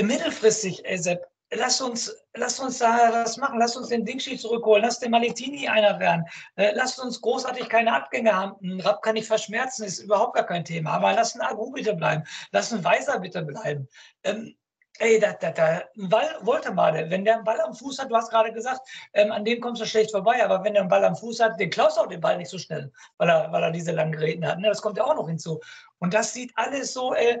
[0.00, 4.84] mittelfristig, ey Sepp, lass uns, lass uns da das machen, lass uns den Dingschi zurückholen,
[4.84, 6.24] lass den Malitini einer werden,
[6.56, 8.80] äh, lass uns großartig keine Abgänge haben.
[8.80, 10.92] Rapp kann ich verschmerzen, ist überhaupt gar kein Thema.
[10.92, 13.88] Aber lass einen Agu bitte bleiben, lass einen Weiser bitte bleiben.
[14.22, 14.54] Ähm,
[15.00, 18.14] Ey, da, da, da, ein Ball, Woltemade, wenn der einen Ball am Fuß hat, du
[18.14, 18.80] hast gerade gesagt,
[19.12, 21.58] ähm, an dem kommst du schlecht vorbei, aber wenn der einen Ball am Fuß hat,
[21.58, 24.46] den klaust auch den Ball nicht so schnell, weil er, weil er diese langen Geräten
[24.46, 24.60] hat.
[24.60, 24.68] Ne?
[24.68, 25.60] Das kommt ja auch noch hinzu.
[25.98, 27.40] Und das sieht alles so, äh,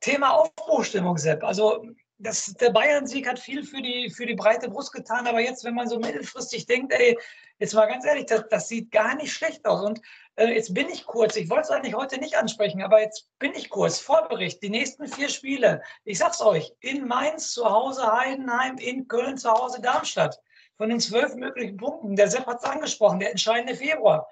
[0.00, 1.44] Thema Aufbruchstimmung, Sepp.
[1.44, 1.84] Also
[2.18, 5.74] das, der Bayern-Sieg hat viel für die, für die breite Brust getan, aber jetzt, wenn
[5.74, 7.18] man so mittelfristig denkt, ey,
[7.58, 9.82] jetzt mal ganz ehrlich, das, das sieht gar nicht schlecht aus.
[9.84, 10.00] Und
[10.36, 13.52] äh, jetzt bin ich kurz, ich wollte es eigentlich heute nicht ansprechen, aber jetzt bin
[13.54, 18.78] ich kurz, Vorbericht, die nächsten vier Spiele, ich sag's euch, in Mainz zu Hause Heidenheim,
[18.78, 20.40] in Köln zu Hause Darmstadt.
[20.78, 24.28] Von den zwölf möglichen Punkten, der Sepp hat es angesprochen, der entscheidende Februar.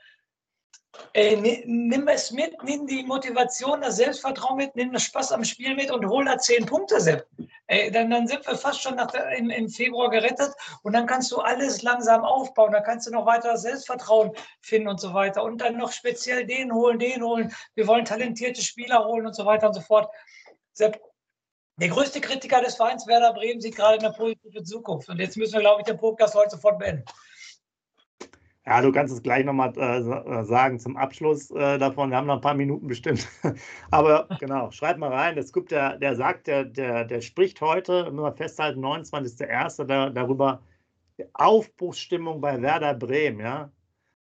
[1.12, 5.74] Ey, nimm es mit, nimm die Motivation, das Selbstvertrauen mit, nimm das Spaß am Spiel
[5.74, 7.26] mit und hol da zehn Punkte, Sepp.
[7.66, 11.06] Ey, dann, dann sind wir fast schon nach der, im, im, Februar gerettet und dann
[11.06, 12.72] kannst du alles langsam aufbauen.
[12.72, 15.42] Dann kannst du noch weiter Selbstvertrauen finden und so weiter.
[15.42, 17.54] Und dann noch speziell den holen, den holen.
[17.74, 20.12] Wir wollen talentierte Spieler holen und so weiter und so fort.
[20.72, 21.00] Sepp,
[21.80, 25.08] der größte Kritiker des Vereins Werder Bremen sieht gerade eine positive Zukunft.
[25.08, 27.04] Und jetzt müssen wir, glaube ich, den Podcast heute sofort beenden.
[28.66, 32.10] Ja, du kannst es gleich nochmal äh, äh, sagen zum Abschluss äh, davon.
[32.10, 33.28] Wir haben noch ein paar Minuten bestimmt.
[33.90, 35.36] Aber genau, schreib mal rein.
[35.36, 39.84] Es gibt der, der sagt, der, der, der spricht heute, müssen wir festhalten, 29.01.
[39.84, 40.62] Da, darüber
[41.34, 43.40] Aufbruchsstimmung bei Werder Bremen.
[43.40, 43.70] Ja?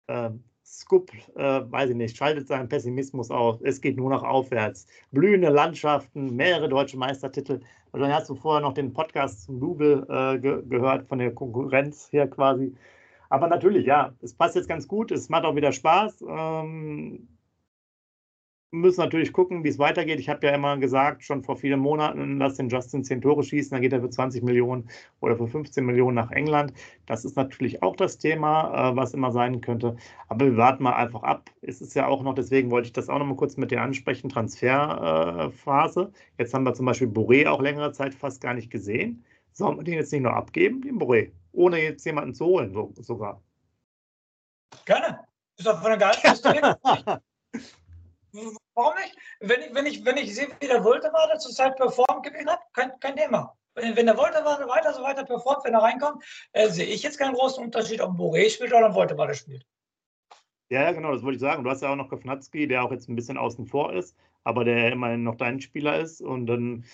[0.08, 3.60] Ähm, Scoop, äh, weiß ich nicht, schaltet seinen Pessimismus auf.
[3.62, 4.86] Es geht nur noch aufwärts.
[5.12, 7.60] Blühende Landschaften, mehrere deutsche Meistertitel.
[7.92, 11.32] Also dann hast du vorher noch den Podcast zum Double äh, ge gehört von der
[11.32, 12.74] Konkurrenz hier quasi.
[13.28, 15.10] Aber natürlich, ja, es passt jetzt ganz gut.
[15.10, 16.24] Es macht auch wieder Spaß.
[16.28, 17.28] Ähm,
[18.72, 20.20] müssen natürlich gucken, wie es weitergeht.
[20.20, 23.70] Ich habe ja immer gesagt, schon vor vielen Monaten, lass den Justin 10 Tore schießen,
[23.70, 24.88] dann geht er für 20 Millionen
[25.20, 26.72] oder für 15 Millionen nach England.
[27.06, 29.96] Das ist natürlich auch das Thema, äh, was immer sein könnte.
[30.28, 31.50] Aber wir warten mal einfach ab.
[31.62, 33.82] Es ist ja auch noch, deswegen wollte ich das auch noch mal kurz mit dir
[33.82, 36.12] ansprechen, Transferphase.
[36.38, 39.24] Jetzt haben wir zum Beispiel Boré auch längere Zeit fast gar nicht gesehen.
[39.56, 41.32] Sollen wir den jetzt nicht nur abgeben, den Boré?
[41.56, 43.42] ohne jetzt jemanden zu holen, so, sogar.
[44.84, 45.26] Gerne.
[45.56, 46.78] Ist doch von der Gehaltsliste.
[48.74, 49.16] Warum nicht?
[49.40, 52.92] Wenn ich, wenn ich, wenn ich sehe, wie der Wolterwarte zurzeit performt, gewinnt hat, kein,
[53.00, 53.56] kein Thema.
[53.74, 57.18] Wenn, wenn der Wolterwarte weiter so weiter performt, wenn er reinkommt, äh, sehe ich jetzt
[57.18, 59.66] keinen großen Unterschied, ob ein Boré spielt oder ein Wolterwarte spielt.
[60.68, 61.64] Ja, ja, genau, das wollte ich sagen.
[61.64, 64.14] Du hast ja auch noch Kofnatski, der auch jetzt ein bisschen außen vor ist,
[64.44, 66.20] aber der immerhin noch dein Spieler ist.
[66.20, 66.84] Und dann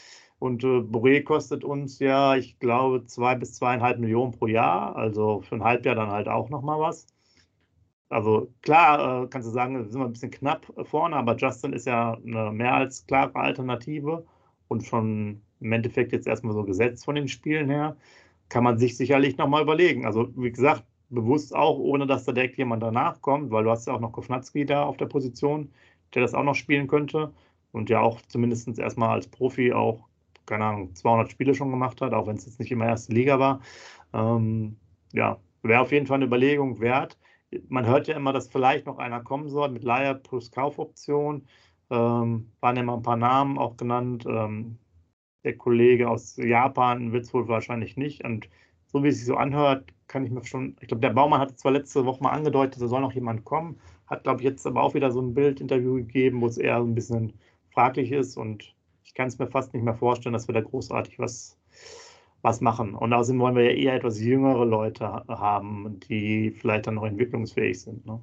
[0.43, 4.97] und äh, Boré kostet uns ja, ich glaube, zwei bis zweieinhalb Millionen pro Jahr.
[4.97, 7.07] Also für ein Halbjahr dann halt auch nochmal was.
[8.09, 11.87] Also klar, äh, kannst du sagen, sind wir ein bisschen knapp vorne, aber Justin ist
[11.87, 14.27] ja eine mehr als klare Alternative
[14.69, 17.97] und schon im Endeffekt jetzt erstmal so gesetzt von den Spielen her.
[18.49, 20.07] Kann man sich sicherlich nochmal überlegen.
[20.07, 23.87] Also wie gesagt, bewusst auch, ohne dass da direkt jemand danach kommt, weil du hast
[23.87, 25.71] ja auch noch Kofnatski da auf der Position,
[26.15, 27.33] der das auch noch spielen könnte
[27.73, 30.09] und ja auch zumindest erstmal als Profi auch
[30.47, 33.39] keine Ahnung, 200 Spiele schon gemacht hat, auch wenn es jetzt nicht immer erste Liga
[33.39, 33.61] war.
[34.13, 34.77] Ähm,
[35.13, 37.19] ja, wäre auf jeden Fall eine Überlegung wert.
[37.69, 41.47] Man hört ja immer, dass vielleicht noch einer kommen soll mit Leier plus Kaufoption.
[41.91, 44.25] Ähm, waren ja mal ein paar Namen auch genannt.
[44.27, 44.79] Ähm,
[45.45, 48.25] der Kollege aus Japan wird es wohl wahrscheinlich nicht.
[48.25, 48.49] Und
[48.87, 51.59] so wie es sich so anhört, kann ich mir schon, ich glaube, der Baumann hat
[51.59, 54.83] zwar letzte Woche mal angedeutet, da soll noch jemand kommen, hat, glaube ich, jetzt aber
[54.83, 57.33] auch wieder so ein Bildinterview gegeben, wo es eher ein bisschen
[57.71, 61.19] fraglich ist und ich kann es mir fast nicht mehr vorstellen, dass wir da großartig
[61.19, 61.59] was,
[62.43, 62.95] was machen.
[62.95, 67.81] Und außerdem wollen wir ja eher etwas jüngere Leute haben, die vielleicht dann noch entwicklungsfähig
[67.81, 68.07] sind.
[68.07, 68.21] Ne?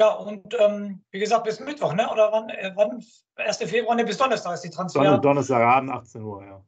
[0.00, 2.10] Ja, und ähm, wie gesagt, bis Mittwoch, ne?
[2.10, 3.02] oder wann, äh, wann
[3.36, 3.56] 1.
[3.58, 5.18] Februar, ne, bis Donnerstag ist die Transfer.
[5.18, 6.62] Donnerstagabend, 18 Uhr, ja.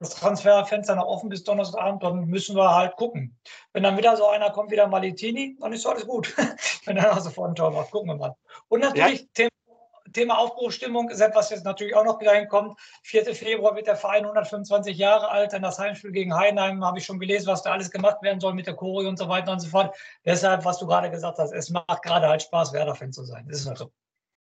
[0.00, 3.36] Das Transferfenster noch offen bis Donnerstagabend, dann müssen wir halt gucken.
[3.72, 6.34] Wenn dann wieder so einer kommt, wieder Malitini, dann ist alles gut.
[6.84, 8.36] Wenn er sofort ein Tor macht, gucken wir mal.
[8.68, 9.26] Und natürlich ja.
[9.34, 9.50] Thema
[10.14, 12.78] Thema Aufbruchstimmung ist etwas, jetzt natürlich auch noch wieder hinkommt.
[13.02, 13.34] 4.
[13.34, 15.52] Februar wird der Verein 125 Jahre alt.
[15.52, 18.54] Dann das Heimspiel gegen Heidenheim habe ich schon gelesen, was da alles gemacht werden soll
[18.54, 19.94] mit der Choreo und so weiter und so fort.
[20.24, 23.46] Deshalb, was du gerade gesagt hast, es macht gerade halt Spaß, Werder-Fan zu sein.
[23.48, 23.90] Das ist halt so.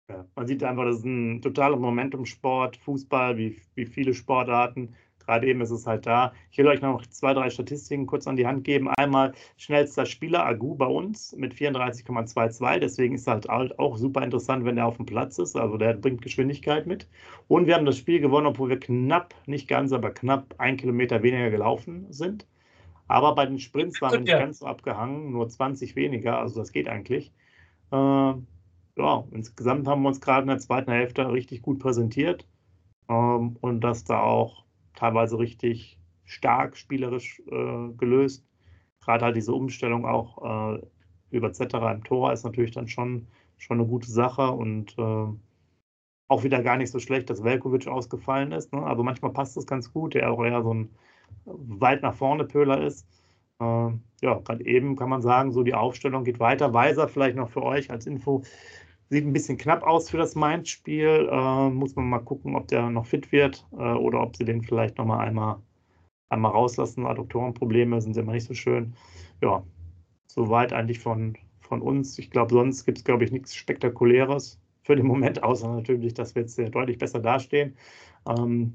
[0.08, 4.94] Ja, man sieht einfach, das ist ein totaler Momentum-Sport, Fußball, wie, wie viele Sportarten.
[5.26, 6.32] Gerade eben ist es halt da.
[6.50, 8.88] Ich will euch noch zwei, drei Statistiken kurz an die Hand geben.
[8.88, 12.78] Einmal schnellster Spieler Agu bei uns mit 34,22.
[12.78, 15.56] Deswegen ist es halt auch super interessant, wenn er auf dem Platz ist.
[15.56, 17.08] Also der bringt Geschwindigkeit mit.
[17.48, 21.22] Und wir haben das Spiel gewonnen, obwohl wir knapp, nicht ganz, aber knapp ein Kilometer
[21.22, 22.46] weniger gelaufen sind.
[23.08, 26.38] Aber bei den Sprints waren wir nicht ganz so abgehangen, nur 20 weniger.
[26.38, 27.32] Also das geht eigentlich.
[27.92, 27.96] Äh,
[28.96, 32.46] ja, insgesamt haben wir uns gerade in der zweiten Hälfte richtig gut präsentiert.
[33.08, 34.65] Ähm, und dass da auch
[34.96, 38.44] teilweise richtig stark spielerisch äh, gelöst.
[39.00, 40.82] Gerade halt diese Umstellung auch äh,
[41.30, 45.26] über Zetterer im Tor ist natürlich dann schon, schon eine gute Sache und äh,
[46.28, 48.72] auch wieder gar nicht so schlecht, dass Velkovic ausgefallen ist.
[48.72, 48.82] Ne?
[48.82, 50.90] Also manchmal passt das ganz gut, der auch eher so ein
[51.44, 53.06] weit nach vorne Pöhler ist.
[53.60, 53.90] Äh,
[54.22, 56.74] ja, gerade eben kann man sagen, so die Aufstellung geht weiter.
[56.74, 58.42] Weiser vielleicht noch für euch als Info.
[59.08, 61.28] Sieht ein bisschen knapp aus für das Mainz-Spiel.
[61.30, 64.62] Äh, muss man mal gucken, ob der noch fit wird äh, oder ob sie den
[64.62, 65.58] vielleicht noch mal einmal,
[66.28, 67.06] einmal rauslassen.
[67.06, 68.94] Adduktorenprobleme sind immer nicht so schön.
[69.40, 69.62] Ja,
[70.26, 72.18] soweit eigentlich von, von uns.
[72.18, 76.34] Ich glaube, sonst gibt es, glaube ich, nichts Spektakuläres für den Moment, außer natürlich, dass
[76.34, 77.76] wir jetzt deutlich besser dastehen.
[78.28, 78.74] Ähm,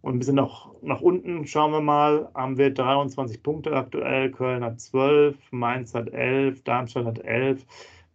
[0.00, 4.62] und ein bisschen noch nach unten schauen wir mal, haben wir 23 Punkte aktuell, Köln
[4.64, 7.66] hat 12, Mainz hat 11, Darmstadt hat 11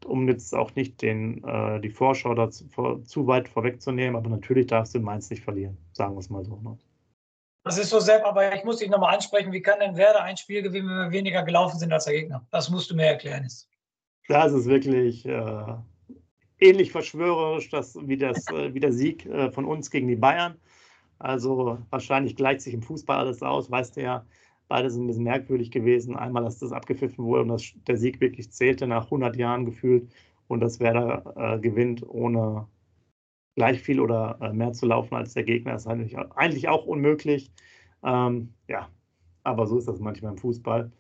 [0.06, 4.68] um jetzt auch nicht den, äh, die Vorschau dazu, vor, zu weit vorwegzunehmen, aber natürlich
[4.68, 6.58] darfst du Mainz nicht verlieren, sagen wir es mal so.
[6.58, 6.78] Ne?
[7.64, 10.36] Das ist so selbst, aber ich muss dich nochmal ansprechen, wie kann denn Werder ein
[10.36, 12.46] Spiel gewinnen, wenn wir weniger gelaufen sind als der Gegner?
[12.52, 13.44] Das musst du mir erklären.
[13.44, 13.70] Jetzt.
[14.28, 15.76] Das ist wirklich äh,
[16.60, 20.58] ähnlich verschwörerisch dass, wie, das, äh, wie der Sieg äh, von uns gegen die Bayern.
[21.20, 24.26] Also wahrscheinlich gleicht sich im Fußball alles aus, weißt du ja.
[24.74, 26.16] Beide sind ein bisschen merkwürdig gewesen.
[26.16, 30.12] Einmal, dass das abgepfiffen wurde und dass der Sieg wirklich zählte nach 100 Jahren gefühlt
[30.48, 32.68] und dass Werder äh, gewinnt, ohne
[33.56, 35.74] gleich viel oder äh, mehr zu laufen als der Gegner.
[35.74, 37.52] Das ist eigentlich, eigentlich auch unmöglich.
[38.04, 38.90] Ähm, ja,
[39.44, 40.92] aber so ist das manchmal im Fußball.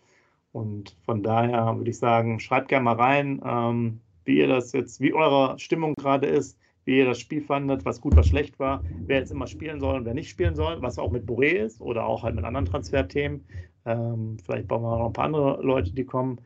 [0.51, 5.01] Und von daher würde ich sagen, schreibt gerne mal rein, ähm, wie ihr das jetzt,
[5.01, 8.83] wie eure Stimmung gerade ist wie ihr das Spiel fandet, was gut, was schlecht war,
[9.05, 11.81] wer jetzt immer spielen soll und wer nicht spielen soll, was auch mit Boré ist
[11.81, 13.45] oder auch halt mit anderen Transferthemen.
[13.85, 16.39] Ähm, vielleicht brauchen wir noch ein paar andere Leute, die kommen.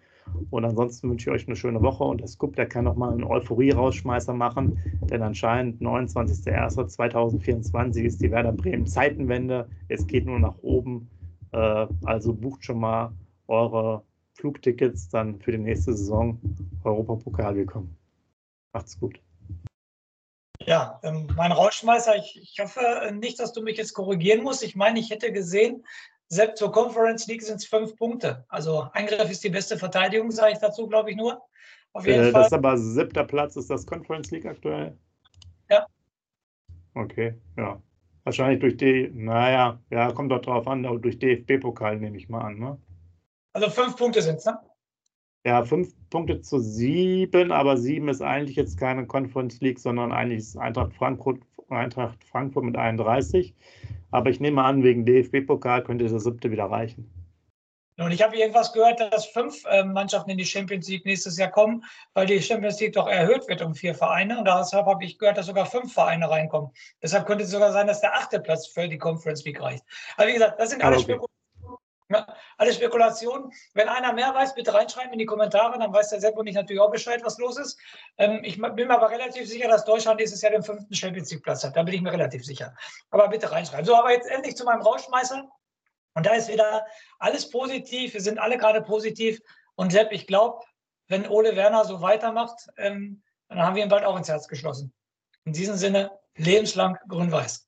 [0.49, 3.23] Und ansonsten wünsche ich euch eine schöne Woche und der Scoop, der kann nochmal einen
[3.23, 4.77] Euphorie-Rausschmeißer machen,
[5.09, 9.69] denn anscheinend 29.01.2024 ist die Werder Bremen Zeitenwende.
[9.87, 11.09] Es geht nur nach oben.
[11.53, 13.13] Äh, also bucht schon mal
[13.47, 16.39] eure Flugtickets dann für die nächste Saison
[16.83, 17.95] Europapokal willkommen.
[18.73, 19.19] Macht's gut.
[20.67, 24.63] Ja, ähm, mein Rauschmeißer, ich, ich hoffe äh, nicht, dass du mich jetzt korrigieren musst.
[24.63, 25.85] Ich meine, ich hätte gesehen,
[26.27, 28.45] selbst zur Conference League sind es fünf Punkte.
[28.49, 31.41] Also Angriff ist die beste Verteidigung, sage ich dazu, glaube ich nur.
[31.93, 32.33] Auf jeden äh, Fall.
[32.33, 34.97] Das ist aber siebter Platz, ist das Conference League aktuell?
[35.69, 35.87] Ja.
[36.95, 37.81] Okay, ja.
[38.25, 42.59] Wahrscheinlich durch die, naja, ja, kommt doch drauf an, durch DFB-Pokal nehme ich mal an,
[42.59, 42.77] ne?
[43.53, 44.59] Also fünf Punkte sind es, ne?
[45.47, 50.39] Ja, fünf Punkte zu sieben, aber sieben ist eigentlich jetzt keine Conference League, sondern eigentlich
[50.39, 53.55] ist Eintracht Frankfurt, Eintracht Frankfurt mit 31.
[54.11, 57.09] Aber ich nehme an, wegen DFB-Pokal könnte der siebte wieder reichen.
[57.97, 61.49] Und ich habe irgendwas gehört, dass fünf äh, Mannschaften in die Champions League nächstes Jahr
[61.49, 61.81] kommen,
[62.13, 64.39] weil die Champions League doch erhöht wird um vier Vereine.
[64.39, 66.71] Und deshalb habe ich gehört, dass sogar fünf Vereine reinkommen.
[67.01, 69.85] Deshalb könnte es sogar sein, dass der achte Platz für die Conference League reicht.
[70.17, 71.17] Aber wie gesagt, das sind alle okay.
[72.09, 72.25] Ja,
[72.57, 73.51] alle Spekulationen.
[73.73, 76.55] Wenn einer mehr weiß, bitte reinschreiben in die Kommentare, dann weiß der Sepp und ich
[76.55, 77.77] natürlich auch Bescheid, was los ist.
[78.17, 81.43] Ähm, ich bin mir aber relativ sicher, dass Deutschland nächstes Jahr den fünften Champions League
[81.43, 81.75] Platz hat.
[81.75, 82.73] Da bin ich mir relativ sicher.
[83.09, 83.85] Aber bitte reinschreiben.
[83.85, 85.49] So, aber jetzt endlich zu meinem Rauschmeißer.
[86.13, 86.85] Und da ist wieder
[87.19, 88.13] alles positiv.
[88.13, 89.41] Wir sind alle gerade positiv.
[89.75, 90.65] Und Sepp, ich glaube,
[91.09, 94.93] wenn Ole Werner so weitermacht, ähm, dann haben wir ihn bald auch ins Herz geschlossen.
[95.43, 97.67] In diesem Sinne, lebenslang grün-weiß.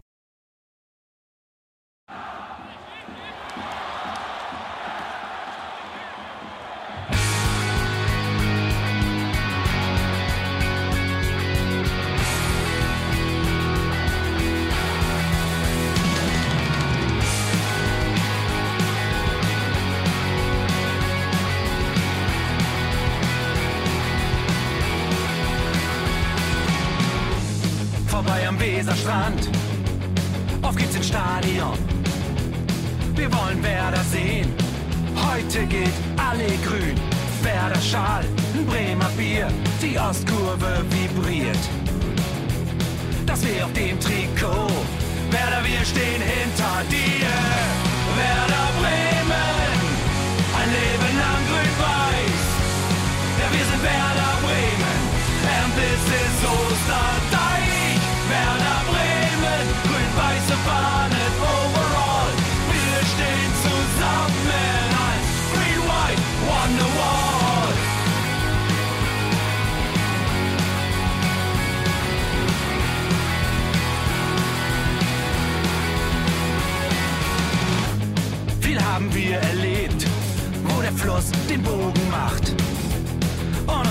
[35.91, 36.95] Geht alle grün.
[37.41, 38.23] Werder Schal,
[38.67, 39.47] Bremer Bier.
[39.81, 41.57] Die Ostkurve vibriert.
[43.25, 44.71] Das wir auf dem Trikot.
[45.31, 47.10] Werder, wir stehen hinter dir.